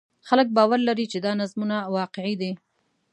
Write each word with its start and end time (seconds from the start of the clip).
خلک 0.27 0.47
باور 0.57 0.79
لري 0.87 1.05
چې 1.11 1.17
دا 1.25 1.31
نظمونه 1.41 1.77
واقعي 1.97 2.35
دي. 2.41 2.51